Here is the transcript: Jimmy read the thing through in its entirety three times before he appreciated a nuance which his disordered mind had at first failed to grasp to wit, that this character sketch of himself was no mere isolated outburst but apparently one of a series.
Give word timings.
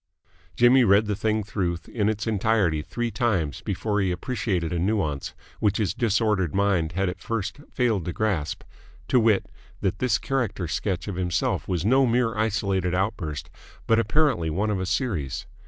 Jimmy 0.55 0.83
read 0.83 1.05
the 1.05 1.15
thing 1.15 1.43
through 1.43 1.77
in 1.87 2.09
its 2.09 2.25
entirety 2.25 2.81
three 2.81 3.11
times 3.11 3.61
before 3.61 4.01
he 4.01 4.11
appreciated 4.11 4.73
a 4.73 4.79
nuance 4.79 5.35
which 5.59 5.77
his 5.77 5.93
disordered 5.93 6.55
mind 6.55 6.93
had 6.93 7.07
at 7.07 7.21
first 7.21 7.59
failed 7.71 8.05
to 8.05 8.11
grasp 8.11 8.63
to 9.09 9.19
wit, 9.19 9.45
that 9.81 9.99
this 9.99 10.17
character 10.17 10.67
sketch 10.67 11.07
of 11.07 11.17
himself 11.17 11.67
was 11.67 11.85
no 11.85 12.07
mere 12.07 12.35
isolated 12.35 12.95
outburst 12.95 13.51
but 13.85 13.99
apparently 13.99 14.49
one 14.49 14.71
of 14.71 14.79
a 14.79 14.87
series. 14.87 15.45